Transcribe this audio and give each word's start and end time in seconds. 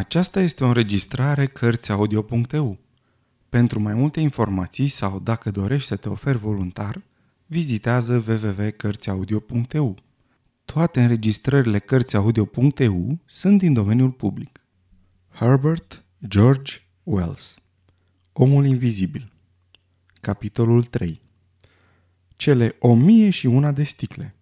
Aceasta 0.00 0.40
este 0.40 0.64
o 0.64 0.66
înregistrare 0.66 1.46
Cărțiaudio.eu. 1.46 2.78
Pentru 3.48 3.80
mai 3.80 3.94
multe 3.94 4.20
informații 4.20 4.88
sau 4.88 5.18
dacă 5.18 5.50
dorești 5.50 5.88
să 5.88 5.96
te 5.96 6.08
oferi 6.08 6.38
voluntar, 6.38 7.02
vizitează 7.46 8.24
www.cărțiaudio.eu. 8.26 9.96
Toate 10.64 11.02
înregistrările 11.02 11.78
Cărțiaudio.eu 11.78 13.18
sunt 13.24 13.58
din 13.58 13.72
domeniul 13.72 14.10
public. 14.10 14.60
Herbert 15.28 16.04
George 16.26 16.72
Wells 17.02 17.58
Omul 18.32 18.66
invizibil 18.66 19.32
Capitolul 20.20 20.82
3 20.82 21.20
Cele 22.36 22.76
o 22.78 22.94
mie 22.94 23.30
și 23.30 23.46
una 23.46 23.72
de 23.72 23.82
sticle 23.82 24.34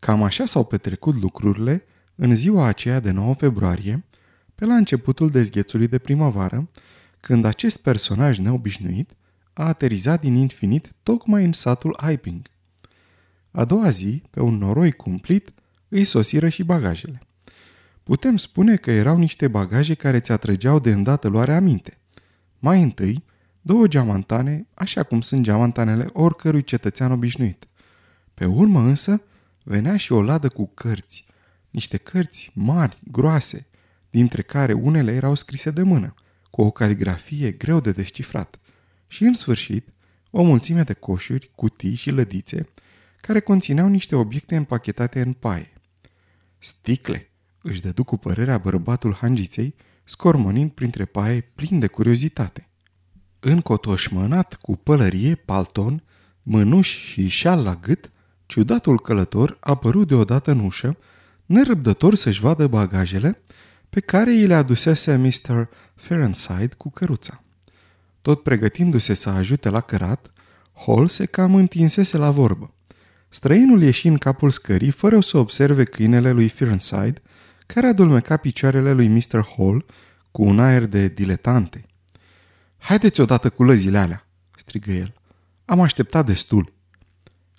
Cam 0.00 0.22
așa 0.22 0.46
s-au 0.46 0.64
petrecut 0.64 1.14
lucrurile 1.14 1.84
în 2.14 2.34
ziua 2.34 2.66
aceea 2.66 3.00
de 3.00 3.10
9 3.10 3.34
februarie, 3.34 4.04
pe 4.62 4.68
la 4.68 4.76
începutul 4.76 5.30
dezghețului 5.30 5.88
de 5.88 5.98
primăvară, 5.98 6.68
când 7.20 7.44
acest 7.44 7.82
personaj 7.82 8.38
neobișnuit 8.38 9.10
a 9.52 9.66
aterizat 9.66 10.20
din 10.20 10.34
infinit 10.34 10.92
tocmai 11.02 11.44
în 11.44 11.52
satul 11.52 11.96
Iping. 12.12 12.46
A 13.50 13.64
doua 13.64 13.90
zi, 13.90 14.22
pe 14.30 14.40
un 14.40 14.58
noroi 14.58 14.92
cumplit, 14.92 15.52
îi 15.88 16.04
sosiră 16.04 16.48
și 16.48 16.62
bagajele. 16.62 17.22
Putem 18.02 18.36
spune 18.36 18.76
că 18.76 18.90
erau 18.90 19.16
niște 19.16 19.48
bagaje 19.48 19.94
care 19.94 20.20
ți 20.20 20.32
atrăgeau 20.32 20.78
de 20.78 20.92
îndată 20.92 21.28
luarea 21.28 21.56
aminte. 21.56 21.98
Mai 22.58 22.82
întâi, 22.82 23.24
două 23.60 23.86
geamantane, 23.86 24.66
așa 24.74 25.02
cum 25.02 25.20
sunt 25.20 25.42
geamantanele 25.42 26.06
oricărui 26.12 26.64
cetățean 26.64 27.12
obișnuit. 27.12 27.68
Pe 28.34 28.44
urmă 28.44 28.80
însă, 28.80 29.22
venea 29.62 29.96
și 29.96 30.12
o 30.12 30.22
ladă 30.22 30.48
cu 30.48 30.70
cărți, 30.74 31.26
niște 31.70 31.96
cărți 31.96 32.50
mari, 32.54 33.00
groase, 33.10 33.66
dintre 34.12 34.42
care 34.42 34.72
unele 34.72 35.12
erau 35.12 35.34
scrise 35.34 35.70
de 35.70 35.82
mână, 35.82 36.14
cu 36.50 36.62
o 36.62 36.70
caligrafie 36.70 37.50
greu 37.50 37.80
de 37.80 37.92
descifrat. 37.92 38.60
Și 39.06 39.24
în 39.24 39.32
sfârșit, 39.32 39.88
o 40.30 40.42
mulțime 40.42 40.82
de 40.82 40.92
coșuri, 40.92 41.50
cutii 41.54 41.94
și 41.94 42.10
lădițe, 42.10 42.68
care 43.20 43.40
conțineau 43.40 43.88
niște 43.88 44.14
obiecte 44.14 44.56
împachetate 44.56 45.20
în 45.20 45.32
paie. 45.32 45.72
Sticle, 46.58 47.30
își 47.62 47.80
dădu 47.80 48.04
cu 48.04 48.16
părerea 48.16 48.58
bărbatul 48.58 49.14
hangiței, 49.14 49.74
scormonind 50.04 50.70
printre 50.70 51.04
paie 51.04 51.40
plin 51.40 51.78
de 51.78 51.86
curiozitate. 51.86 52.68
Încotoșmănat 53.40 54.54
cu 54.54 54.76
pălărie, 54.76 55.34
palton, 55.34 56.02
mânuși 56.42 56.98
și 56.98 57.28
șal 57.28 57.62
la 57.62 57.74
gât, 57.74 58.10
ciudatul 58.46 59.00
călător 59.00 59.56
a 59.60 59.70
apărut 59.70 60.08
deodată 60.08 60.50
în 60.50 60.58
ușă, 60.58 60.96
nerăbdător 61.46 62.14
să-și 62.14 62.40
vadă 62.40 62.66
bagajele 62.66 63.42
pe 63.94 64.00
care 64.00 64.32
i 64.32 64.46
le 64.46 64.54
adusese 64.54 65.16
Mr. 65.16 65.68
Ferenside 65.94 66.68
cu 66.76 66.90
căruța. 66.90 67.42
Tot 68.22 68.42
pregătindu-se 68.42 69.14
să 69.14 69.28
ajute 69.28 69.68
la 69.68 69.80
cărat, 69.80 70.32
Hall 70.86 71.08
se 71.08 71.26
cam 71.26 71.54
întinsese 71.54 72.16
la 72.16 72.30
vorbă. 72.30 72.74
Străinul 73.28 73.82
ieși 73.82 74.06
în 74.06 74.16
capul 74.16 74.50
scării 74.50 74.90
fără 74.90 75.20
să 75.20 75.38
observe 75.38 75.84
câinele 75.84 76.30
lui 76.30 76.48
Ferenside, 76.48 77.22
care 77.66 77.86
adulmeca 77.86 78.36
picioarele 78.36 78.92
lui 78.92 79.08
Mr. 79.08 79.46
Hall 79.56 79.84
cu 80.30 80.42
un 80.42 80.60
aer 80.60 80.86
de 80.86 81.08
diletante. 81.08 81.84
Haideți 82.78 83.20
odată 83.20 83.50
cu 83.50 83.62
lăzile 83.62 83.98
alea!" 83.98 84.26
strigă 84.56 84.92
el. 84.92 85.14
Am 85.64 85.80
așteptat 85.80 86.26
destul." 86.26 86.72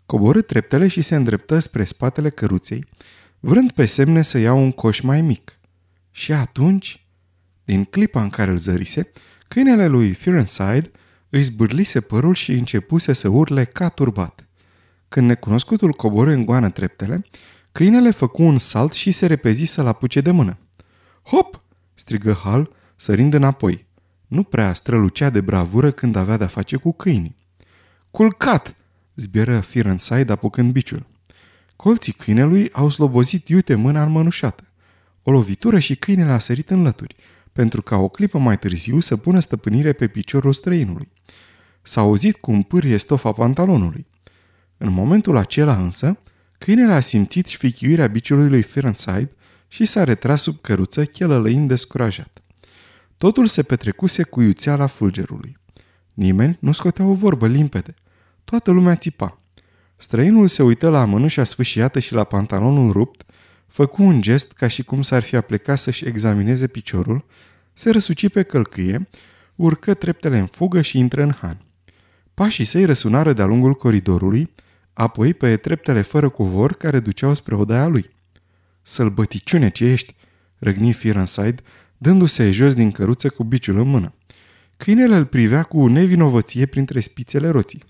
Coborâ 0.06 0.42
treptele 0.42 0.88
și 0.88 1.02
se 1.02 1.16
îndreptă 1.16 1.60
spre 1.60 1.84
spatele 1.84 2.30
căruței, 2.30 2.86
vrând 3.40 3.72
pe 3.72 3.86
semne 3.86 4.22
să 4.22 4.38
iau 4.38 4.58
un 4.58 4.72
coș 4.72 5.00
mai 5.00 5.22
mic. 5.22 5.58
Și 6.16 6.32
atunci, 6.32 7.06
din 7.64 7.84
clipa 7.84 8.22
în 8.22 8.30
care 8.30 8.52
îl 8.52 8.58
zărise, 8.58 9.12
câinele 9.48 9.88
lui 9.88 10.14
Firenside 10.14 10.92
îi 11.30 11.42
zbârlise 11.42 12.02
părul 12.02 12.34
și 12.34 12.52
începuse 12.52 13.14
să 13.14 13.28
urle 13.28 13.66
ca 13.66 13.90
turbat. 13.90 14.48
Când 15.10 15.28
necunoscutul 15.28 15.92
coborâ 15.92 16.32
în 16.32 16.46
goană 16.46 16.70
treptele, 16.70 17.26
câinele 17.72 18.12
făcu 18.12 18.44
un 18.44 18.58
salt 18.58 18.94
și 18.94 19.12
se 19.12 19.26
repezi 19.26 19.64
să-l 19.64 19.88
apuce 19.88 20.22
de 20.22 20.32
mână. 20.32 20.58
Hop! 21.24 21.62
strigă 21.94 22.40
Hal, 22.44 22.70
sărind 22.96 23.34
înapoi. 23.34 23.86
Nu 24.28 24.44
prea 24.44 24.74
strălucea 24.74 25.30
de 25.30 25.42
bravură 25.42 25.92
când 25.92 26.16
avea 26.16 26.38
de-a 26.38 26.48
face 26.48 26.76
cu 26.76 26.94
câinii. 26.94 27.36
Culcat! 28.12 28.76
zbieră 29.16 29.60
Firenside 29.60 30.32
apucând 30.32 30.72
biciul. 30.72 31.06
Colții 31.76 32.14
câinelui 32.14 32.70
au 32.72 32.90
slobozit 32.90 33.48
iute 33.48 33.76
mâna 33.76 34.04
înmănușată. 34.04 34.64
O 35.24 35.32
lovitură 35.32 35.80
și 35.80 35.96
câinele 35.96 36.32
a 36.32 36.40
sărit 36.40 36.70
în 36.70 36.82
lături, 36.82 37.16
pentru 37.52 37.82
ca 37.82 37.98
o 37.98 38.08
clipă 38.08 38.38
mai 38.38 38.58
târziu 38.58 39.00
să 39.00 39.18
pună 39.18 39.40
stăpânire 39.40 39.94
pe 39.94 40.08
piciorul 40.08 40.54
străinului. 40.54 41.12
S-a 41.82 42.02
auzit 42.02 42.36
cum 42.36 42.62
pârie 42.62 42.98
stofa 42.98 43.32
pantalonului. 43.32 44.06
În 44.78 44.92
momentul 44.92 45.38
acela 45.38 45.78
însă, 45.78 46.18
câinele 46.58 46.94
a 46.94 47.00
simțit 47.00 47.48
șfichiuirea 47.48 48.08
biciului 48.08 48.50
lui 48.50 48.62
Ferenside 48.62 49.32
și 49.68 49.86
s-a 49.86 50.04
retras 50.04 50.42
sub 50.42 50.62
căruță, 50.62 51.06
chelălăind 51.06 51.68
descurajat. 51.68 52.44
Totul 53.18 53.48
se 53.48 53.64
petrecuse 53.64 54.24
cu 54.24 54.42
iuțeala 54.42 54.88
fulgerului. 54.88 55.58
Nimeni 56.14 56.58
nu 56.60 56.72
scotea 56.72 57.06
o 57.06 57.14
vorbă 57.14 57.48
limpede. 57.48 57.94
Toată 58.44 58.72
lumea 58.72 58.96
țipa. 58.96 59.36
Străinul 59.96 60.48
se 60.48 60.64
uită 60.64 60.90
la 60.90 61.06
mânușa 61.06 61.44
sfâșiată 61.44 62.00
și 62.00 62.14
la 62.14 62.24
pantalonul 62.24 62.92
rupt, 62.92 63.24
făcu 63.74 64.04
un 64.04 64.22
gest 64.22 64.52
ca 64.52 64.68
și 64.68 64.84
cum 64.84 65.02
s-ar 65.02 65.24
fi 65.24 65.36
aplecat 65.36 65.78
să-și 65.78 66.06
examineze 66.06 66.68
piciorul, 66.68 67.26
se 67.74 67.90
răsuci 67.90 68.30
pe 68.30 68.44
călcâie, 68.44 69.10
urcă 69.56 69.94
treptele 69.94 70.38
în 70.38 70.46
fugă 70.46 70.82
și 70.82 70.98
intră 70.98 71.22
în 71.22 71.32
han. 71.32 71.62
Pașii 72.34 72.66
săi 72.66 72.86
răsunară 72.86 73.34
de-a 73.34 73.46
lungul 73.46 73.74
coridorului, 73.74 74.54
apoi 74.94 75.34
pe 75.34 75.58
treptele 75.58 76.02
fără 76.02 76.30
cuvor 76.30 76.74
care 76.74 77.00
duceau 77.00 77.34
spre 77.34 77.56
odaia 77.56 77.88
lui. 77.88 78.10
Sălbăticiune 78.82 79.70
ce 79.70 79.86
ești!" 79.86 80.16
răgni 80.58 80.94
Firenside, 80.94 81.62
dându-se 81.98 82.52
jos 82.52 82.74
din 82.74 82.92
căruță 82.92 83.30
cu 83.30 83.44
biciul 83.44 83.78
în 83.78 83.88
mână. 83.88 84.14
Câinele 84.78 85.16
îl 85.16 85.26
privea 85.26 85.64
cu 85.64 85.88
nevinovăție 85.88 86.66
printre 86.66 87.00
spițele 87.00 87.50
roții. 87.50 87.84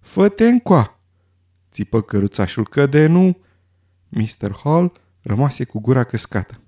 Fă-te 0.00 0.48
încoa!" 0.48 1.00
țipă 1.72 2.00
căruțașul 2.02 2.66
că 2.66 2.86
de 2.86 3.06
nu... 3.06 3.38
Mr. 4.08 4.56
Hall 4.62 4.92
rămase 5.22 5.64
cu 5.64 5.80
gura 5.80 6.04
căscată. 6.04 6.60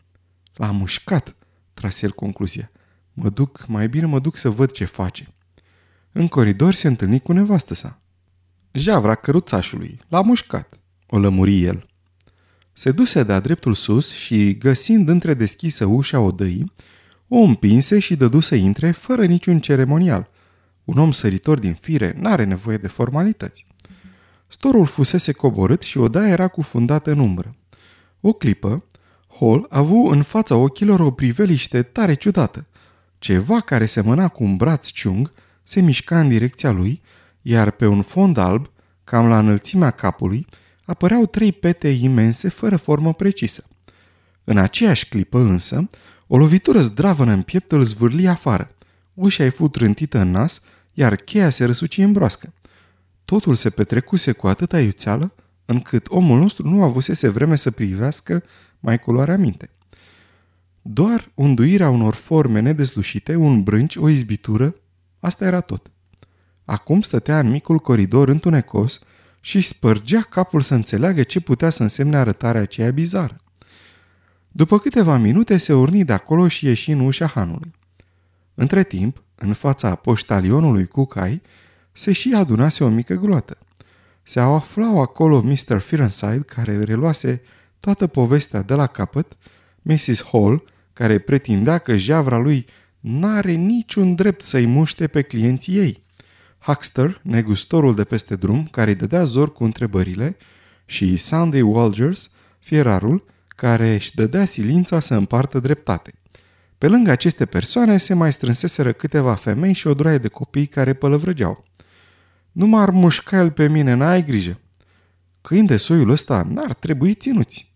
L-a 0.55 0.71
mușcat, 0.71 1.37
trase 1.75 2.07
el 2.07 2.13
concluzia. 2.13 2.71
Mă 3.13 3.29
duc, 3.29 3.65
mai 3.67 3.89
bine 3.89 4.07
mă 4.07 4.19
duc 4.19 4.37
să 4.37 4.51
văd 4.51 4.71
ce 4.71 4.85
face. 4.85 5.35
În 6.13 6.29
coridor 6.29 6.75
se 6.75 6.89
întâlni 6.89 7.21
cu 7.21 7.33
nevastă 7.33 7.75
sa. 7.75 8.01
Javra 8.73 9.15
căruțașului, 9.15 9.99
l-a 10.09 10.21
mușcat, 10.21 10.81
o 11.07 11.19
lămuri 11.19 11.63
el. 11.63 11.87
Se 12.73 12.93
duse 12.93 13.23
de-a 13.23 13.41
dreptul 13.41 13.75
sus 13.75 14.13
și, 14.13 14.59
găsind 14.59 15.09
între 15.09 15.35
deschisă 15.35 15.85
ușa 15.85 16.21
odăii, 16.21 16.73
o 17.29 17.37
împinse 17.37 17.99
și 17.99 18.17
dădu 18.17 18.41
să 18.41 18.55
intre 18.55 18.91
fără 18.91 19.25
niciun 19.25 19.61
ceremonial. 19.61 20.31
Un 20.85 20.99
om 20.99 21.11
săritor 21.11 21.59
din 21.59 21.75
fire 21.75 22.15
n-are 22.19 22.45
nevoie 22.45 22.77
de 22.77 22.89
formalități. 22.89 23.67
Storul 24.47 24.87
fusese 24.87 25.33
coborât 25.33 25.83
și 25.83 25.99
odaia 25.99 26.29
era 26.29 26.49
cufundată 26.49 27.11
în 27.11 27.19
umbră. 27.19 27.57
O 28.25 28.33
clipă, 28.33 28.85
Hall 29.39 29.67
a 29.69 29.79
avut 29.79 30.13
în 30.13 30.23
fața 30.23 30.57
ochilor 30.57 31.01
o 31.01 31.11
priveliște 31.11 31.83
tare 31.83 32.15
ciudată. 32.15 32.67
Ceva 33.19 33.61
care 33.61 33.87
semăna 33.87 34.29
cu 34.29 34.45
un 34.45 34.57
braț 34.57 34.87
ciung 34.87 35.33
se 35.63 35.81
mișca 35.81 36.21
în 36.21 36.29
direcția 36.29 36.71
lui, 36.71 37.03
iar 37.43 37.71
pe 37.71 37.87
un 37.87 38.03
fond 38.03 38.37
alb, 38.37 38.71
cam 39.05 39.29
la 39.29 39.39
înălțimea 39.39 39.91
capului, 39.91 40.47
apăreau 40.85 41.27
trei 41.27 41.53
pete 41.53 41.89
imense 41.89 42.49
fără 42.49 42.77
formă 42.77 43.15
precisă. 43.15 43.65
În 44.45 44.57
aceeași 44.59 45.09
clipă 45.09 45.39
însă, 45.39 45.91
o 46.27 46.37
lovitură 46.37 46.81
zdravănă 46.81 47.33
în 47.33 47.43
piept 47.43 47.73
îl 47.73 47.83
zvârli 47.83 48.29
afară. 48.29 48.75
Ușa 49.15 49.45
i 49.45 49.51
fu 49.51 49.69
trântită 49.69 50.19
în 50.19 50.31
nas, 50.31 50.61
iar 50.93 51.17
cheia 51.17 51.51
se 51.51 51.65
răsuci 51.65 51.99
în 51.99 52.13
broască. 52.13 52.53
Totul 53.25 53.55
se 53.55 53.71
petrecuse 53.71 54.33
cu 54.33 54.47
atâta 54.47 54.81
iuțeală, 54.81 55.35
încât 55.73 56.07
omul 56.09 56.39
nostru 56.39 56.69
nu 56.69 56.83
avusese 56.83 57.29
vreme 57.29 57.57
să 57.57 57.71
privească 57.71 58.43
mai 58.81 58.99
culoarea 58.99 59.37
minte. 59.37 59.71
Doar 60.83 61.31
unduirea 61.35 61.89
unor 61.89 62.15
forme 62.15 62.61
nedeslușite, 62.61 63.35
un 63.35 63.63
brânci, 63.63 63.97
o 63.97 64.09
izbitură, 64.09 64.75
asta 65.21 65.45
era 65.45 65.61
tot. 65.61 65.91
Acum 66.65 67.01
stătea 67.01 67.39
în 67.39 67.51
micul 67.51 67.79
coridor 67.79 68.29
întunecos 68.29 69.01
și 69.41 69.61
spărgea 69.61 70.21
capul 70.21 70.61
să 70.61 70.75
înțeleagă 70.75 71.23
ce 71.23 71.41
putea 71.41 71.71
să 71.71 71.83
însemne 71.83 72.17
arătarea 72.17 72.61
aceea 72.61 72.91
bizară. 72.91 73.41
După 74.49 74.79
câteva 74.79 75.17
minute 75.17 75.57
se 75.57 75.73
urni 75.73 76.05
de 76.05 76.13
acolo 76.13 76.49
și 76.49 76.67
ieși 76.67 76.91
în 76.91 77.01
ușa 77.01 77.27
hanului. 77.27 77.73
Între 78.55 78.83
timp, 78.83 79.23
în 79.35 79.53
fața 79.53 79.95
poștalionului 79.95 80.87
cu 80.87 81.05
cai, 81.05 81.43
se 81.93 82.13
și 82.13 82.35
adunase 82.35 82.85
o 82.85 82.89
mică 82.89 83.15
gloată. 83.15 83.59
Se 84.23 84.41
aflau 84.41 85.01
acolo 85.01 85.41
Mr. 85.41 85.79
Firenside, 85.79 86.45
care 86.47 86.85
reluase 86.85 87.43
toată 87.81 88.07
povestea 88.07 88.63
de 88.63 88.75
la 88.75 88.87
capăt, 88.87 89.37
Mrs. 89.83 90.25
Hall, 90.25 90.65
care 90.93 91.19
pretindea 91.19 91.79
că 91.79 91.97
javra 91.97 92.39
lui 92.39 92.67
n-are 93.01 93.53
niciun 93.53 94.15
drept 94.15 94.43
să-i 94.43 94.67
muște 94.67 95.07
pe 95.07 95.23
clienții 95.23 95.77
ei. 95.77 96.03
Huckster, 96.59 97.21
negustorul 97.23 97.95
de 97.95 98.05
peste 98.05 98.37
drum, 98.37 98.67
care 98.71 98.91
îi 98.91 98.97
dădea 98.97 99.25
zor 99.25 99.53
cu 99.53 99.65
întrebările, 99.65 100.37
și 100.85 101.17
Sunday 101.17 101.61
Walgers, 101.61 102.31
fierarul, 102.59 103.25
care 103.49 103.95
își 103.95 104.15
dădea 104.15 104.45
silința 104.45 105.01
să 105.01 105.15
împartă 105.15 105.61
dreptate. 105.61 106.13
Pe 106.79 106.89
lângă 106.89 107.11
aceste 107.11 107.47
persoane 107.47 107.97
se 107.97 108.15
mai 108.15 108.33
strânseseră 108.33 108.93
câteva 108.93 109.35
femei 109.35 109.73
și 109.73 109.87
o 109.87 109.95
droaie 109.95 110.19
de 110.19 110.29
copii 110.29 110.67
care 110.67 110.93
pălăvrăgeau. 110.93 111.65
Nu 112.53 112.67
m-ar 112.67 112.91
mușca 112.91 113.39
el 113.39 113.51
pe 113.51 113.69
mine, 113.69 113.95
n-ai 113.95 114.25
grijă. 114.25 114.61
Câini 115.41 115.67
de 115.67 115.77
soiul 115.77 116.11
ăsta 116.11 116.47
n-ar 116.49 116.75
trebui 116.75 117.15
ținuți. 117.15 117.73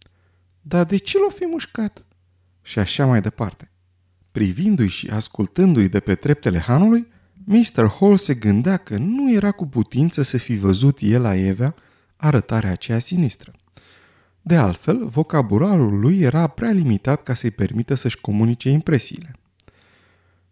Dar 0.60 0.84
de 0.84 0.96
ce 0.96 1.18
l-o 1.18 1.28
fi 1.28 1.44
mușcat? 1.44 2.04
Și 2.62 2.78
așa 2.78 3.06
mai 3.06 3.20
departe. 3.20 3.70
Privindu-i 4.32 4.88
și 4.88 5.08
ascultându-i 5.08 5.88
de 5.88 6.00
pe 6.00 6.14
treptele 6.14 6.58
hanului, 6.58 7.06
Mr. 7.44 7.90
Hall 8.00 8.16
se 8.16 8.34
gândea 8.34 8.76
că 8.76 8.96
nu 8.96 9.32
era 9.32 9.50
cu 9.50 9.66
putință 9.66 10.22
să 10.22 10.38
fi 10.38 10.56
văzut 10.56 10.98
el 11.00 11.22
la 11.22 11.34
Evea 11.34 11.74
arătarea 12.16 12.70
aceea 12.70 12.98
sinistră. 12.98 13.52
De 14.42 14.56
altfel, 14.56 15.06
vocabularul 15.06 15.98
lui 15.98 16.20
era 16.20 16.46
prea 16.46 16.70
limitat 16.70 17.22
ca 17.22 17.34
să-i 17.34 17.50
permită 17.50 17.94
să-și 17.94 18.20
comunice 18.20 18.68
impresiile. 18.68 19.36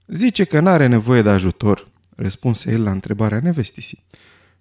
Zice 0.06 0.44
că 0.44 0.60
n-are 0.60 0.86
nevoie 0.86 1.22
de 1.22 1.28
ajutor, 1.28 1.88
răspunse 2.16 2.72
el 2.72 2.82
la 2.82 2.90
întrebarea 2.90 3.40
nevestisii. 3.40 4.04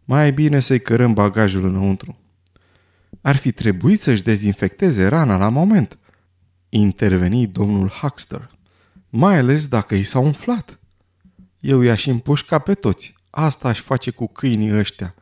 Mai 0.03 0.31
bine 0.31 0.59
să-i 0.59 0.79
cărăm 0.79 1.13
bagajul 1.13 1.65
înăuntru. 1.65 2.17
Ar 3.21 3.35
fi 3.35 3.51
trebuit 3.51 4.01
să-și 4.01 4.23
dezinfecteze 4.23 5.07
rana 5.07 5.38
la 5.38 5.50
moment, 5.50 5.97
interveni 6.69 7.47
domnul 7.47 7.88
Huckster, 7.88 8.50
mai 9.09 9.38
ales 9.38 9.67
dacă 9.67 9.95
i 9.95 10.03
s-a 10.03 10.19
umflat. 10.19 10.79
Eu 11.59 11.81
i-aș 11.81 12.05
împușca 12.05 12.59
pe 12.59 12.73
toți. 12.73 13.15
Asta 13.29 13.67
aș 13.67 13.79
face 13.79 14.11
cu 14.11 14.27
câinii 14.27 14.77
ăștia, 14.77 15.15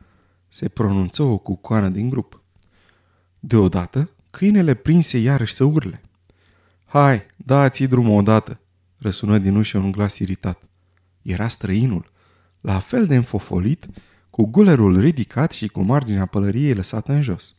se 0.48 0.68
pronunță 0.68 1.22
o 1.22 1.38
cucoană 1.38 1.88
din 1.88 2.08
grup. 2.08 2.42
Deodată, 3.40 4.10
câinele 4.30 4.74
prinse 4.74 5.18
iarăși 5.18 5.54
să 5.54 5.64
urle. 5.64 6.00
Hai, 6.86 7.26
dați-i 7.36 7.86
drumul 7.86 8.18
odată, 8.18 8.60
răsună 8.98 9.38
din 9.38 9.56
ușă 9.56 9.78
un 9.78 9.92
glas 9.92 10.18
iritat. 10.18 10.62
Era 11.22 11.48
străinul, 11.48 12.11
la 12.62 12.78
fel 12.78 13.06
de 13.06 13.16
înfofolit, 13.16 13.86
cu 14.30 14.46
gulerul 14.46 15.00
ridicat 15.00 15.52
și 15.52 15.68
cu 15.68 15.82
marginea 15.82 16.26
pălăriei 16.26 16.74
lăsată 16.74 17.12
în 17.12 17.22
jos. 17.22 17.56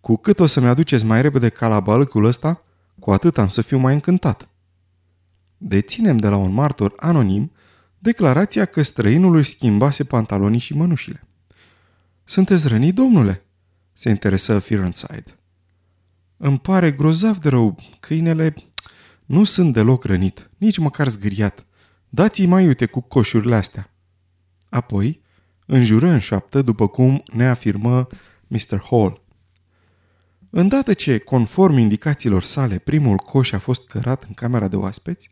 Cu 0.00 0.16
cât 0.16 0.40
o 0.40 0.46
să-mi 0.46 0.66
aduceți 0.66 1.04
mai 1.04 1.22
repede 1.22 1.48
ca 1.48 1.68
la 1.68 1.80
balcul 1.80 2.24
ăsta, 2.24 2.64
cu 2.98 3.10
atât 3.10 3.38
am 3.38 3.48
să 3.48 3.62
fiu 3.62 3.78
mai 3.78 3.94
încântat. 3.94 4.48
Deținem 5.56 6.16
de 6.16 6.28
la 6.28 6.36
un 6.36 6.52
martor 6.52 6.92
anonim 6.96 7.52
declarația 7.98 8.64
că 8.64 8.82
străinul 8.82 9.36
își 9.36 9.50
schimbase 9.50 10.04
pantalonii 10.04 10.58
și 10.58 10.74
mănușile. 10.74 11.26
Sunteți 12.24 12.68
rănit, 12.68 12.94
domnule?" 12.94 13.42
se 13.92 14.08
interesă 14.08 14.58
Firenside. 14.58 15.38
Îmi 16.36 16.58
pare 16.58 16.92
grozav 16.92 17.38
de 17.38 17.48
rău. 17.48 17.78
Câinele 18.00 18.54
nu 19.26 19.44
sunt 19.44 19.72
deloc 19.72 20.04
rănit, 20.04 20.50
nici 20.56 20.78
măcar 20.78 21.08
zgâriat. 21.08 21.66
Dați-i 22.08 22.46
mai 22.46 22.66
uite 22.66 22.86
cu 22.86 23.00
coșurile 23.00 23.54
astea. 23.54 23.91
Apoi, 24.72 25.20
înjură 25.66 26.08
în 26.08 26.18
șoaptă, 26.18 26.62
după 26.62 26.88
cum 26.88 27.22
ne 27.32 27.48
afirmă 27.48 28.06
Mr. 28.46 28.82
Hall. 28.90 29.22
Îndată 30.50 30.92
ce, 30.92 31.18
conform 31.18 31.76
indicațiilor 31.76 32.42
sale, 32.42 32.78
primul 32.78 33.16
coș 33.16 33.52
a 33.52 33.58
fost 33.58 33.88
cărat 33.88 34.24
în 34.28 34.34
camera 34.34 34.68
de 34.68 34.76
oaspeți, 34.76 35.30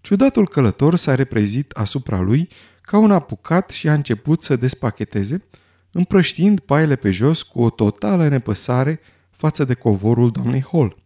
ciudatul 0.00 0.48
călător 0.48 0.96
s-a 0.96 1.14
reprezit 1.14 1.70
asupra 1.70 2.20
lui 2.20 2.48
ca 2.80 2.98
un 2.98 3.10
apucat 3.10 3.70
și 3.70 3.88
a 3.88 3.92
început 3.92 4.42
să 4.42 4.56
despacheteze, 4.56 5.44
împrăștiind 5.92 6.60
paile 6.60 6.96
pe 6.96 7.10
jos 7.10 7.42
cu 7.42 7.62
o 7.62 7.70
totală 7.70 8.28
nepăsare 8.28 9.00
față 9.30 9.64
de 9.64 9.74
covorul 9.74 10.30
doamnei 10.30 10.64
Hall. 10.72 10.96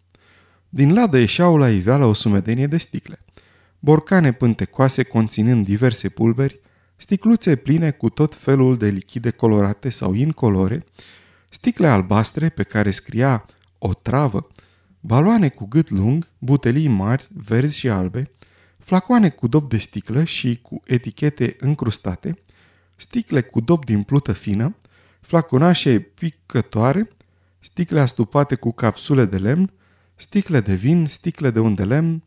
Din 0.69 0.93
ladă 0.93 1.19
ieșeau 1.19 1.57
la 1.57 1.71
iveală 1.71 2.05
o 2.05 2.13
sumedenie 2.13 2.67
de 2.67 2.77
sticle. 2.77 3.25
Borcane 3.79 4.33
pântecoase 4.33 5.03
conținând 5.03 5.65
diverse 5.65 6.09
pulveri, 6.09 6.61
sticluțe 6.99 7.57
pline 7.57 7.91
cu 7.91 8.09
tot 8.09 8.35
felul 8.35 8.77
de 8.77 8.89
lichide 8.89 9.31
colorate 9.31 9.91
sau 9.91 10.15
incolore, 10.15 10.85
sticle 11.49 11.87
albastre 11.87 12.49
pe 12.49 12.63
care 12.63 12.91
scria 12.91 13.45
o 13.79 13.95
travă, 13.95 14.47
baloane 15.01 15.49
cu 15.49 15.67
gât 15.67 15.91
lung, 15.91 16.29
butelii 16.39 16.89
mari, 16.89 17.29
verzi 17.33 17.79
și 17.79 17.89
albe, 17.89 18.29
flacoane 18.79 19.29
cu 19.29 19.47
dop 19.47 19.71
de 19.71 19.79
sticlă 19.79 20.25
și 20.25 20.59
cu 20.63 20.83
etichete 20.85 21.57
încrustate, 21.61 22.39
sticle 22.97 23.41
cu 23.41 23.61
dop 23.61 23.85
din 23.85 24.03
plută 24.03 24.33
fină, 24.33 24.77
flaconașe 25.21 25.99
picătoare, 25.99 27.09
sticle 27.59 28.01
astupate 28.01 28.55
cu 28.55 28.73
capsule 28.73 29.25
de 29.25 29.37
lemn, 29.37 29.73
sticle 30.15 30.61
de 30.61 30.75
vin, 30.75 31.07
sticle 31.07 31.51
de 31.51 31.61
unde 31.61 31.85
lemn. 31.85 32.23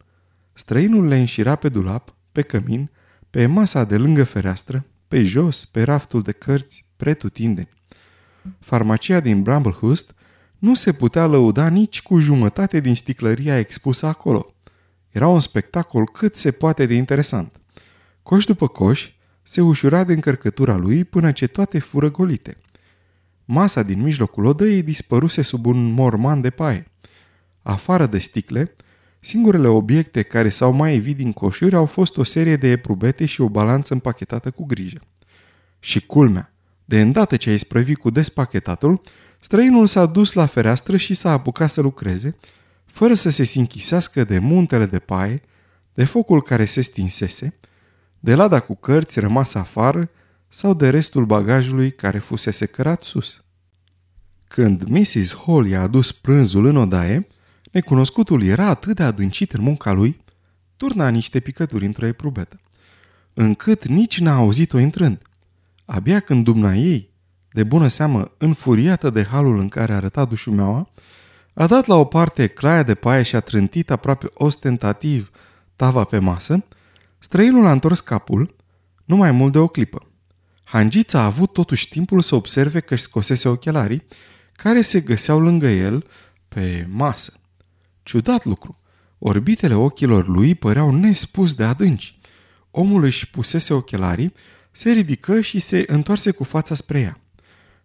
Străinul 0.54 1.08
le 1.08 1.18
înșira 1.18 1.56
pe 1.56 1.70
dulap, 1.70 2.16
pe 2.32 2.42
cămin, 2.42 2.90
pe 3.32 3.46
masa 3.46 3.84
de 3.84 3.98
lângă 3.98 4.24
fereastră, 4.24 4.86
pe 5.08 5.24
jos, 5.24 5.66
pe 5.66 5.84
raftul 5.84 6.22
de 6.22 6.32
cărți, 6.32 6.86
pretutindeni. 6.96 7.70
Farmacia 8.60 9.20
din 9.20 9.42
Bramblehurst 9.42 10.16
nu 10.58 10.74
se 10.74 10.94
putea 10.94 11.26
lăuda 11.26 11.68
nici 11.68 12.02
cu 12.02 12.20
jumătate 12.20 12.80
din 12.80 12.96
sticlăria 12.96 13.60
expusă 13.60 14.06
acolo. 14.06 14.54
Era 15.10 15.28
un 15.28 15.40
spectacol 15.40 16.06
cât 16.06 16.36
se 16.36 16.52
poate 16.52 16.86
de 16.86 16.94
interesant. 16.94 17.60
Coș 18.24 18.46
după 18.46 18.68
coș, 18.68 19.12
se 19.42 19.62
ușura 19.62 20.04
de 20.04 20.14
încărcătura 20.14 20.76
lui 20.76 21.04
până 21.04 21.32
ce 21.32 21.48
toate 21.48 21.80
fură 21.80 22.12
golite. 22.12 22.58
Masa 23.46 23.84
din 23.84 24.02
mijlocul 24.02 24.46
odăii 24.46 24.84
dispăruse 24.84 25.42
sub 25.42 25.66
un 25.66 25.92
morman 25.92 26.42
de 26.42 26.50
paie. 26.50 26.92
Afară 27.62 28.06
de 28.06 28.18
sticle, 28.18 28.74
singurele 29.24 29.68
obiecte 29.68 30.22
care 30.22 30.50
s-au 30.50 30.72
mai 30.72 30.96
evit 30.96 31.16
din 31.16 31.34
coșuri 31.34 31.76
au 31.76 31.86
fost 31.86 32.18
o 32.18 32.24
serie 32.24 32.56
de 32.56 32.68
eprubete 32.68 33.26
și 33.26 33.42
o 33.42 33.50
balanță 33.50 33.94
împachetată 33.94 34.52
cu 34.52 34.66
grijă. 34.66 35.00
Și 35.80 36.06
culmea, 36.06 36.54
de 36.86 37.02
îndată 37.02 37.36
ce 37.36 37.50
a 37.50 37.54
isprăvit 37.54 37.98
cu 37.98 38.10
despachetatul, 38.10 39.02
străinul 39.40 39.86
s-a 39.86 40.06
dus 40.06 40.34
la 40.34 40.46
fereastră 40.46 40.98
și 40.98 41.14
s-a 41.14 41.32
apucat 41.32 41.70
să 41.70 41.82
lucreze, 41.82 42.36
fără 42.86 43.14
să 43.14 43.30
se 43.30 43.44
sinchisească 43.44 44.24
de 44.24 44.40
muntele 44.40 44.86
de 44.86 45.00
paie, 45.00 45.42
de 45.94 46.04
focul 46.04 46.42
care 46.42 46.66
se 46.66 46.82
stinsese, 46.82 47.54
de 48.20 48.36
lada 48.36 48.60
cu 48.60 48.76
cărți 48.76 49.20
rămasă 49.20 49.58
afară 49.58 50.10
sau 50.48 50.74
de 50.74 50.90
restul 50.90 51.26
bagajului 51.26 51.92
care 51.92 52.18
fusese 52.18 52.66
cărat 52.66 53.04
sus. 53.04 53.44
Când 54.48 54.84
Mrs. 54.84 55.36
Hall 55.46 55.68
i-a 55.68 55.82
adus 55.82 56.12
prânzul 56.12 56.66
în 56.66 56.76
odaie, 56.76 57.28
necunoscutul 57.72 58.44
era 58.44 58.66
atât 58.66 58.96
de 58.96 59.04
adâncit 59.04 59.54
în 59.54 59.62
munca 59.62 59.92
lui, 59.92 60.24
turna 60.78 61.10
niște 61.10 61.40
picături 61.40 61.86
într-o 61.86 62.06
eprubetă, 62.06 62.60
încât 63.34 63.88
nici 63.88 64.20
n-a 64.20 64.36
auzit-o 64.36 64.80
intrând. 64.80 65.22
Abia 65.86 66.20
când 66.20 66.44
dumna 66.44 66.76
ei, 66.76 67.10
de 67.52 67.64
bună 67.64 67.88
seamă 67.88 68.32
înfuriată 68.38 69.10
de 69.10 69.24
halul 69.24 69.60
în 69.60 69.68
care 69.68 69.94
arăta 69.94 70.26
dușumeaua, 70.26 70.90
a 71.54 71.68
dat 71.68 71.86
la 71.86 71.96
o 71.96 72.06
parte 72.06 72.48
claia 72.48 72.84
de 72.84 72.96
paie 72.96 73.24
și 73.24 73.36
a 73.36 73.40
trântit 73.40 73.92
aproape 73.92 74.28
ostentativ 74.34 75.32
tava 75.76 76.04
pe 76.04 76.20
masă, 76.20 76.64
străinul 77.20 77.66
a 77.66 77.72
întors 77.72 78.00
capul, 78.00 78.56
nu 79.06 79.16
mai 79.16 79.32
mult 79.32 79.52
de 79.52 79.58
o 79.58 79.68
clipă. 79.68 80.06
Hangița 80.64 81.20
a 81.20 81.26
avut 81.26 81.54
totuși 81.54 81.90
timpul 81.90 82.22
să 82.22 82.36
observe 82.36 82.80
că 82.80 82.94
își 82.94 83.04
scosese 83.04 83.50
ochelarii, 83.50 84.04
care 84.54 84.82
se 84.82 85.00
găseau 85.00 85.40
lângă 85.40 85.68
el 85.68 86.06
pe 86.48 86.88
masă. 86.90 87.41
Ciudat 88.12 88.46
lucru. 88.46 88.78
Orbitele 89.20 89.74
ochilor 89.74 90.28
lui 90.28 90.56
păreau 90.56 90.96
nespus 90.96 91.54
de 91.54 91.64
adânci. 91.64 92.20
Omul 92.72 93.04
își 93.04 93.30
pusese 93.30 93.74
ochelarii, 93.74 94.34
se 94.72 94.92
ridică 94.92 95.42
și 95.42 95.60
se 95.60 95.84
întoarse 95.88 96.32
cu 96.32 96.44
fața 96.44 96.76
spre 96.76 97.00
ea. 97.00 97.20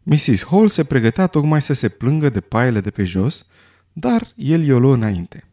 Mrs. 0.02 0.44
Hall 0.44 0.68
se 0.68 0.84
pregătea 0.84 1.26
tocmai 1.26 1.62
să 1.62 1.72
se 1.72 1.88
plângă 1.88 2.28
de 2.28 2.40
paiele 2.40 2.80
de 2.80 2.90
pe 2.90 3.04
jos, 3.04 3.46
dar 3.92 4.32
el 4.34 4.62
i-o 4.62 4.78
luă 4.78 4.94
înainte. 4.94 5.44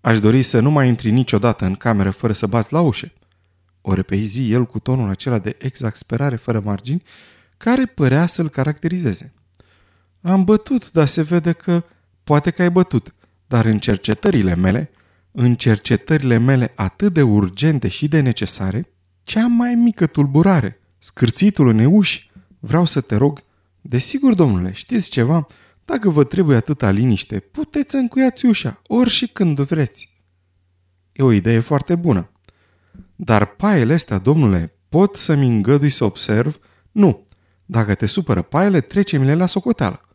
Aș 0.00 0.20
dori 0.20 0.42
să 0.42 0.60
nu 0.60 0.70
mai 0.70 0.88
intri 0.88 1.10
niciodată 1.10 1.64
în 1.64 1.74
cameră 1.74 2.10
fără 2.10 2.32
să 2.32 2.46
bați 2.46 2.72
la 2.72 2.80
ușă. 2.80 3.12
O 3.80 3.94
repezi 3.94 4.50
el 4.50 4.66
cu 4.66 4.78
tonul 4.78 5.10
acela 5.10 5.38
de 5.38 5.56
exasperare 5.58 6.36
fără 6.36 6.60
margini, 6.64 7.02
care 7.56 7.86
părea 7.86 8.26
să-l 8.26 8.48
caracterizeze. 8.48 9.32
Am 10.20 10.44
bătut, 10.44 10.90
dar 10.90 11.06
se 11.06 11.22
vede 11.22 11.52
că... 11.52 11.84
Poate 12.24 12.50
că 12.50 12.62
ai 12.62 12.70
bătut, 12.70 13.14
dar 13.52 13.64
în 13.64 13.78
cercetările 13.78 14.54
mele, 14.54 14.90
în 15.30 15.54
cercetările 15.54 16.38
mele 16.38 16.72
atât 16.74 17.12
de 17.12 17.22
urgente 17.22 17.88
și 17.88 18.08
de 18.08 18.20
necesare, 18.20 18.92
cea 19.22 19.46
mai 19.46 19.74
mică 19.74 20.06
tulburare, 20.06 20.80
scârțitul 20.98 21.66
unei 21.66 21.84
uși, 21.84 22.30
vreau 22.58 22.84
să 22.84 23.00
te 23.00 23.16
rog, 23.16 23.42
desigur, 23.80 24.34
domnule, 24.34 24.72
știți 24.72 25.10
ceva? 25.10 25.46
Dacă 25.84 26.10
vă 26.10 26.24
trebuie 26.24 26.56
atâta 26.56 26.90
liniște, 26.90 27.38
puteți 27.38 27.96
încuiați 27.96 28.46
ușa, 28.46 28.82
ori 28.86 29.10
și 29.10 29.26
când 29.26 29.60
vreți. 29.60 30.22
E 31.12 31.22
o 31.22 31.32
idee 31.32 31.60
foarte 31.60 31.94
bună. 31.94 32.30
Dar 33.16 33.46
paiele 33.46 33.92
astea, 33.92 34.18
domnule, 34.18 34.74
pot 34.88 35.16
să-mi 35.16 35.46
îngădui 35.46 35.90
să 35.90 36.04
observ? 36.04 36.58
Nu. 36.92 37.26
Dacă 37.64 37.94
te 37.94 38.06
supără 38.06 38.42
paiele, 38.42 38.80
trece-mi-le 38.80 39.34
la 39.34 39.46
socoteală. 39.46 40.08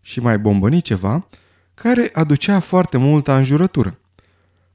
Și 0.00 0.20
mai 0.20 0.38
bombăni 0.38 0.80
ceva 0.80 1.28
care 1.74 2.10
aducea 2.12 2.58
foarte 2.58 2.96
multă 2.96 3.32
înjurătură. 3.32 3.98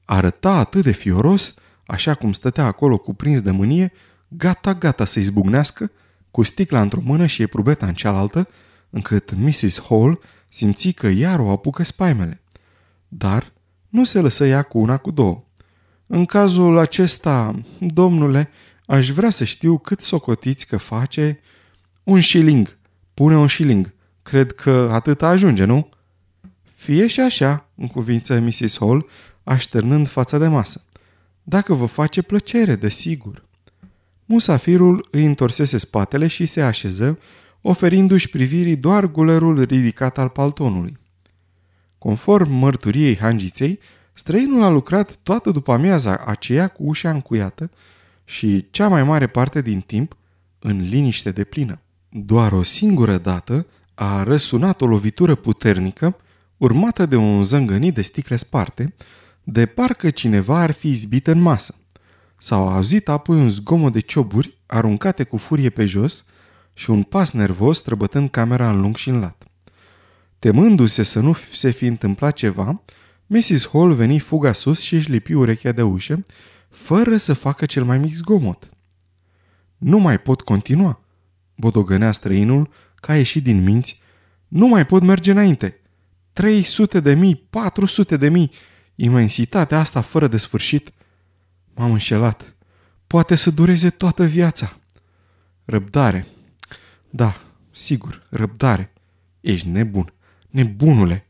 Arăta 0.05 0.51
atât 0.51 0.83
de 0.83 0.91
fioros, 0.91 1.53
așa 1.85 2.13
cum 2.13 2.31
stătea 2.31 2.65
acolo 2.65 2.97
cuprins 2.97 3.41
de 3.41 3.51
mânie, 3.51 3.91
gata, 4.27 4.73
gata 4.73 5.05
să-i 5.05 5.21
zbucnească, 5.21 5.91
cu 6.31 6.43
sticla 6.43 6.81
într-o 6.81 7.01
mână 7.03 7.25
și 7.25 7.41
eprubeta 7.41 7.85
în 7.85 7.93
cealaltă, 7.93 8.47
încât 8.89 9.33
Mrs. 9.33 9.81
Hall 9.89 10.19
simți 10.47 10.91
că 10.91 11.07
iar 11.07 11.39
o 11.39 11.49
apucă 11.49 11.83
spaimele. 11.83 12.41
Dar 13.07 13.51
nu 13.89 14.03
se 14.03 14.19
lăsă 14.19 14.45
ea 14.45 14.61
cu 14.61 14.79
una 14.79 14.97
cu 14.97 15.11
două. 15.11 15.43
În 16.07 16.25
cazul 16.25 16.77
acesta, 16.77 17.61
domnule, 17.79 18.49
aș 18.85 19.09
vrea 19.09 19.29
să 19.29 19.43
știu 19.43 19.77
cât 19.77 20.01
socotiți 20.01 20.67
că 20.67 20.77
face 20.77 21.39
un 22.03 22.21
shilling. 22.21 22.77
Pune 23.13 23.37
un 23.37 23.47
shilling. 23.47 23.93
Cred 24.21 24.51
că 24.51 24.89
atât 24.91 25.21
ajunge, 25.21 25.63
nu? 25.63 25.89
Fie 26.79 27.07
și 27.07 27.19
așa, 27.19 27.69
în 27.75 27.87
cuvință 27.87 28.39
Mrs. 28.39 28.77
Hall, 28.79 29.07
așternând 29.43 30.07
fața 30.07 30.37
de 30.37 30.47
masă. 30.47 30.85
Dacă 31.43 31.73
vă 31.73 31.85
face 31.85 32.21
plăcere, 32.21 32.75
desigur. 32.75 33.45
Musafirul 34.25 35.07
îi 35.11 35.25
întorsese 35.25 35.77
spatele 35.77 36.27
și 36.27 36.45
se 36.45 36.61
așeză, 36.61 37.19
oferindu-și 37.61 38.29
privirii 38.29 38.75
doar 38.75 39.05
gulerul 39.05 39.63
ridicat 39.63 40.17
al 40.17 40.29
paltonului. 40.29 40.97
Conform 41.97 42.51
mărturiei 42.51 43.17
hangiței, 43.17 43.79
străinul 44.13 44.63
a 44.63 44.69
lucrat 44.69 45.15
toată 45.23 45.51
după 45.51 45.71
amiaza 45.71 46.23
aceea 46.25 46.67
cu 46.67 46.83
ușa 46.83 47.09
încuiată 47.09 47.71
și 48.25 48.65
cea 48.71 48.87
mai 48.87 49.03
mare 49.03 49.27
parte 49.27 49.61
din 49.61 49.81
timp 49.81 50.17
în 50.59 50.89
liniște 50.89 51.31
de 51.31 51.43
plină. 51.43 51.81
Doar 52.09 52.51
o 52.51 52.63
singură 52.63 53.17
dată 53.17 53.67
a 53.93 54.23
răsunat 54.23 54.81
o 54.81 54.85
lovitură 54.85 55.35
puternică, 55.35 56.17
urmată 56.59 57.05
de 57.05 57.15
un 57.15 57.43
zângănit 57.43 57.93
de 57.93 58.01
sticle 58.01 58.35
sparte, 58.35 58.93
de 59.43 59.65
parcă 59.65 60.09
cineva 60.09 60.59
ar 60.59 60.71
fi 60.71 60.89
izbit 60.89 61.27
în 61.27 61.41
masă. 61.41 61.75
S-au 62.37 62.67
auzit 62.67 63.09
apoi 63.09 63.37
un 63.37 63.49
zgomot 63.49 63.93
de 63.93 63.99
cioburi 63.99 64.57
aruncate 64.65 65.23
cu 65.23 65.37
furie 65.37 65.69
pe 65.69 65.85
jos 65.85 66.25
și 66.73 66.89
un 66.89 67.03
pas 67.03 67.31
nervos 67.31 67.77
străbătând 67.77 68.29
camera 68.29 68.69
în 68.69 68.81
lung 68.81 68.95
și 68.95 69.09
în 69.09 69.19
lat. 69.19 69.43
Temându-se 70.39 71.03
să 71.03 71.19
nu 71.19 71.33
se 71.51 71.69
fi 71.69 71.85
întâmplat 71.85 72.33
ceva, 72.33 72.83
Mrs. 73.25 73.69
Hall 73.71 73.93
veni 73.93 74.19
fuga 74.19 74.53
sus 74.53 74.79
și 74.79 74.95
își 74.95 75.11
lipi 75.11 75.33
urechea 75.33 75.71
de 75.71 75.81
ușă, 75.81 76.25
fără 76.69 77.17
să 77.17 77.33
facă 77.33 77.65
cel 77.65 77.83
mai 77.83 77.97
mic 77.97 78.13
zgomot. 78.13 78.69
Nu 79.77 79.97
mai 79.97 80.19
pot 80.19 80.41
continua, 80.41 81.01
bodogănea 81.55 82.11
străinul, 82.11 82.69
ca 82.95 83.13
a 83.13 83.17
ieșit 83.17 83.43
din 83.43 83.63
minți. 83.63 84.01
Nu 84.47 84.67
mai 84.67 84.85
pot 84.85 85.01
merge 85.01 85.31
înainte. 85.31 85.78
300 86.33 86.99
de 86.99 87.13
mii, 87.13 87.35
400 87.35 88.17
de 88.17 88.29
mii, 88.29 88.51
imensitatea 88.95 89.79
asta 89.79 90.01
fără 90.01 90.27
de 90.27 90.37
sfârșit. 90.37 90.91
M-am 91.75 91.91
înșelat. 91.91 92.55
Poate 93.07 93.35
să 93.35 93.51
dureze 93.51 93.89
toată 93.89 94.25
viața. 94.25 94.79
Răbdare. 95.65 96.25
Da, 97.09 97.41
sigur, 97.71 98.27
răbdare. 98.29 98.93
Ești 99.41 99.67
nebun. 99.67 100.13
Nebunule! 100.49 101.29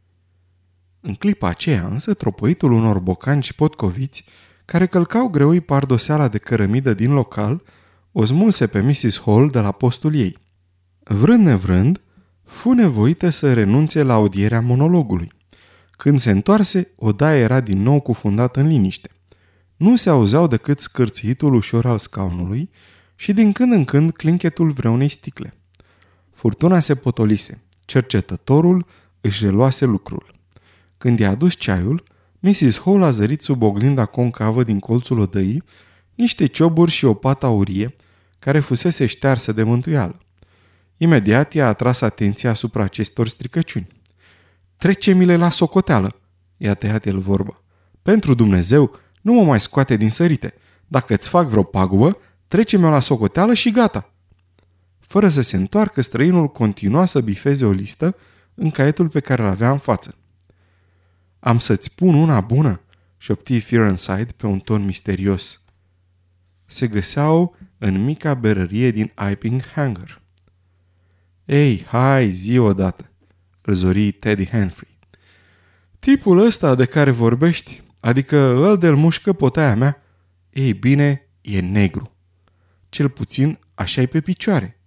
În 1.02 1.16
clipa 1.16 1.48
aceea, 1.48 1.88
însă, 1.88 2.14
tropăitul 2.14 2.72
unor 2.72 3.00
bocanci 3.00 3.54
potcoviți, 3.54 4.24
care 4.66 4.86
călcau 4.86 5.28
greui 5.28 5.62
pardoseala 5.62 6.28
de 6.28 6.38
cărămidă 6.38 6.94
din 6.94 7.14
local, 7.14 7.64
o 8.12 8.26
smulse 8.26 8.68
pe 8.68 8.82
Mrs. 8.82 9.22
Hall 9.22 9.50
de 9.50 9.60
la 9.60 9.72
postul 9.72 10.16
ei. 10.16 10.38
Vrând 11.04 11.46
nevrând, 11.46 12.02
fu 12.50 12.72
nevoită 12.72 13.30
să 13.30 13.54
renunțe 13.54 14.04
la 14.04 14.14
audierea 14.14 14.62
monologului. 14.62 15.32
Când 15.92 16.20
se 16.20 16.32
întoarse, 16.32 16.92
odaia 16.96 17.40
era 17.40 17.60
din 17.60 17.82
nou 17.82 18.00
cufundată 18.00 18.60
în 18.60 18.68
liniște. 18.68 19.10
Nu 19.76 19.96
se 19.96 20.10
auzeau 20.10 20.48
decât 20.48 20.80
scârțitul 20.80 21.54
ușor 21.54 21.86
al 21.86 21.98
scaunului 21.98 22.70
și 23.16 23.34
din 23.34 23.52
când 23.52 23.72
în 23.72 23.86
când 23.86 24.12
clinchetul 24.12 24.72
vreunei 24.72 25.10
sticle. 25.10 25.54
Furtuna 26.32 26.80
se 26.80 26.96
potolise. 26.96 27.62
Cercetătorul 27.86 28.86
își 29.22 29.44
reluase 29.44 29.86
lucrul. 29.86 30.34
Când 30.98 31.20
i-a 31.20 31.30
adus 31.30 31.56
ceaiul, 31.56 32.04
Mrs. 32.40 32.82
Hall 32.82 33.04
a 33.04 33.10
zărit 33.10 33.42
sub 33.42 33.62
oglinda 33.62 34.06
concavă 34.06 34.64
din 34.64 34.80
colțul 34.80 35.20
odăii 35.20 35.64
niște 36.16 36.46
cioburi 36.46 36.92
și 36.92 37.06
o 37.06 37.14
pată 37.14 37.46
aurie, 37.46 37.96
care 38.40 38.60
fusese 38.60 39.06
ștearsă 39.06 39.52
de 39.52 39.64
mântuială. 39.64 40.20
Imediat 41.02 41.54
i-a 41.54 41.68
atras 41.68 42.02
atenția 42.02 42.50
asupra 42.50 42.84
acestor 42.84 43.28
stricăciuni. 43.28 43.88
Trece-mi-le 44.78 45.36
la 45.36 45.50
socoteală, 45.50 46.16
i-a 46.58 46.74
tăiat 46.74 47.06
el 47.06 47.18
vorba. 47.18 47.62
Pentru 48.02 48.34
Dumnezeu, 48.34 49.00
nu 49.22 49.34
mă 49.34 49.44
mai 49.44 49.60
scoate 49.60 49.96
din 49.96 50.10
sărite. 50.10 50.54
Dacă 50.88 51.14
îți 51.14 51.30
fac 51.30 51.48
vreo 51.48 51.64
pagubă, 51.64 52.18
trece-mi-o 52.48 52.90
la 52.90 53.00
socoteală 53.00 53.54
și 53.54 53.72
gata. 53.72 54.14
Fără 55.00 55.30
să 55.30 55.42
se 55.42 55.56
întoarcă, 55.56 56.02
străinul 56.02 56.48
continua 56.48 57.06
să 57.06 57.22
bifeze 57.22 57.66
o 57.66 57.72
listă 57.72 58.16
în 58.56 58.72
caietul 58.72 59.10
pe 59.10 59.20
care 59.20 59.42
îl 59.42 59.48
avea 59.48 59.72
în 59.72 59.78
față. 59.78 60.16
Am 61.40 61.60
să-ți 61.60 61.86
spun 61.86 62.14
una 62.14 62.42
bună, 62.42 62.82
șopti 63.18 63.60
Fearnside 63.60 64.34
pe 64.38 64.48
un 64.48 64.60
ton 64.60 64.86
misterios. 64.86 65.64
Se 66.66 66.88
găseau 66.88 67.56
în 67.78 68.04
mica 68.04 68.34
berărie 68.34 68.92
din 68.92 69.12
Iping 69.32 69.62
Hanger. 69.66 70.22
Ei, 71.50 71.86
hai, 71.88 72.32
zi 72.32 72.58
odată, 72.58 73.10
îl 73.62 73.74
zori 73.74 74.12
Teddy 74.12 74.46
Henry. 74.46 74.98
Tipul 76.00 76.38
ăsta 76.38 76.76
de 76.76 76.86
care 76.86 77.12
vorbești, 77.12 77.82
adică 78.00 78.38
îl 78.38 78.78
de 78.78 78.90
mușcă 78.90 79.34
potaia 79.34 79.76
mea, 79.76 80.02
ei 80.50 80.74
bine, 80.74 81.30
e 81.42 81.60
negru. 81.60 82.12
Cel 82.90 83.10
puțin 83.10 83.60
așa 83.74 84.02
e 84.02 84.06
pe 84.06 84.22
picioare. 84.22 84.80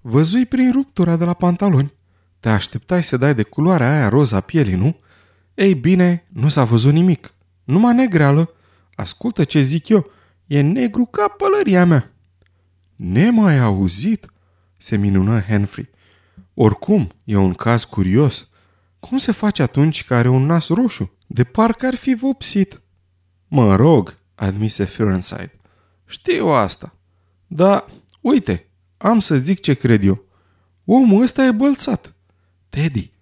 Văzui 0.00 0.46
prin 0.46 0.72
ruptura 0.72 1.16
de 1.16 1.24
la 1.24 1.34
pantaloni. 1.34 1.92
Te 2.40 2.48
așteptai 2.48 3.02
să 3.02 3.16
dai 3.16 3.34
de 3.34 3.42
culoarea 3.42 3.92
aia 3.92 4.08
roza 4.08 4.40
pielii, 4.40 4.74
nu? 4.74 4.96
Ei 5.54 5.74
bine, 5.74 6.26
nu 6.28 6.48
s-a 6.48 6.64
văzut 6.64 6.92
nimic. 6.92 7.34
Numai 7.64 7.94
negreală. 7.94 8.52
Ascultă 8.94 9.44
ce 9.44 9.60
zic 9.60 9.88
eu. 9.88 10.10
E 10.46 10.60
negru 10.60 11.04
ca 11.04 11.28
pălăria 11.28 11.84
mea. 11.84 12.12
Nemai 12.96 13.58
auzit? 13.58 14.32
Se 14.78 14.96
minună 14.96 15.40
Henry. 15.40 15.90
Oricum, 16.54 17.12
e 17.24 17.36
un 17.36 17.54
caz 17.54 17.84
curios. 17.84 18.50
Cum 19.00 19.18
se 19.18 19.32
face 19.32 19.62
atunci 19.62 20.04
că 20.04 20.14
are 20.14 20.28
un 20.28 20.46
nas 20.46 20.68
roșu? 20.68 21.12
De 21.26 21.44
parcă 21.44 21.86
ar 21.86 21.94
fi 21.94 22.14
vopsit. 22.14 22.80
Mă 23.48 23.76
rog, 23.76 24.16
admise 24.34 24.84
Ferenside. 24.84 25.60
Știu 26.06 26.46
asta. 26.46 26.94
Da, 27.46 27.86
uite, 28.20 28.68
am 28.96 29.20
să 29.20 29.36
zic 29.36 29.60
ce 29.60 29.74
cred 29.74 30.04
eu. 30.04 30.24
Omul 30.84 31.22
ăsta 31.22 31.44
e 31.44 31.50
bălțat. 31.50 32.14
Teddy, 32.68 33.12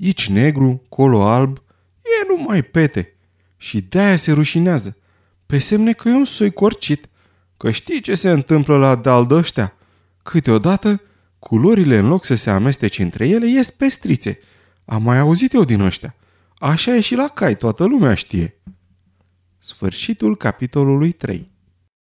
aici 0.00 0.28
negru, 0.28 0.82
colo 0.88 1.22
alb, 1.22 1.62
e 2.02 2.26
numai 2.28 2.62
pete. 2.62 3.14
Și 3.56 3.80
de-aia 3.80 4.16
se 4.16 4.32
rușinează. 4.32 4.96
Pe 5.46 5.58
semne 5.58 5.92
că 5.92 6.08
e 6.08 6.12
un 6.12 6.24
soi 6.24 6.50
corcit. 6.50 7.08
Că 7.56 7.70
știi 7.70 8.00
ce 8.00 8.14
se 8.14 8.30
întâmplă 8.30 8.76
la 8.76 8.94
dal 8.94 9.30
ăștia? 9.30 9.74
Câteodată, 10.22 11.02
culorile 11.38 11.98
în 11.98 12.06
loc 12.06 12.24
să 12.24 12.34
se 12.34 12.50
amestece 12.50 13.02
între 13.02 13.28
ele, 13.28 13.48
ies 13.48 13.70
pestrițe. 13.70 14.38
Am 14.84 15.02
mai 15.02 15.18
auzit 15.18 15.52
eu 15.52 15.64
din 15.64 15.80
ăștia. 15.80 16.14
Așa 16.58 16.94
e 16.94 17.00
și 17.00 17.14
la 17.14 17.28
cai, 17.28 17.56
toată 17.56 17.84
lumea 17.84 18.14
știe. 18.14 18.60
Sfârșitul 19.58 20.36
capitolului 20.36 21.12
3 21.12 21.50